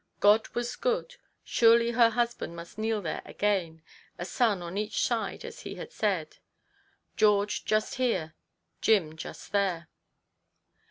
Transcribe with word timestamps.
God 0.19 0.47
was 0.55 0.75
good. 0.75 1.17
Surely 1.43 1.91
her 1.91 2.09
husband 2.09 2.55
must 2.55 2.79
kneel 2.79 3.03
there 3.03 3.21
again: 3.23 3.83
a 4.17 4.25
son 4.25 4.63
on 4.63 4.75
each 4.75 4.99
side 5.03 5.45
as 5.45 5.59
he 5.59 5.75
had 5.75 5.91
said; 5.91 6.37
George 7.15 7.65
just 7.65 7.93
here, 8.01 8.33
Jim 8.81 9.15
just 9.15 9.51
there. 9.51 9.89